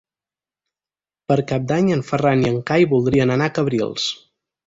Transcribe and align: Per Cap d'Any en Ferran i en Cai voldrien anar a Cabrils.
Per 1.31 1.37
Cap 1.51 1.67
d'Any 1.73 1.91
en 1.97 2.01
Ferran 2.09 2.41
i 2.45 2.49
en 2.53 2.57
Cai 2.71 2.87
voldrien 2.95 3.35
anar 3.35 3.51
a 3.51 3.55
Cabrils. 3.59 4.09